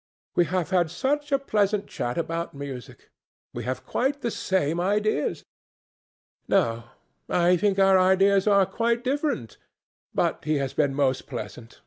[0.35, 3.11] We have had such a pleasant chat about music.
[3.53, 5.43] We have quite the same ideas.
[6.47, 6.85] No;
[7.29, 9.57] I think our ideas are quite different.
[10.11, 11.79] But he has been most pleasant.